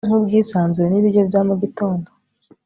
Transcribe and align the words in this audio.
nkubwisanzure 0.07 0.87
nibiryo 0.89 1.21
bya 1.29 1.41
mugitondo 1.47 2.07